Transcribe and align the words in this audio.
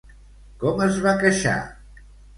Com 0.63 0.81
es 0.87 0.97
va 1.05 1.13
queixar? 1.25 1.55